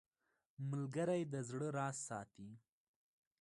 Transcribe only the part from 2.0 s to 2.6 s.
ساتي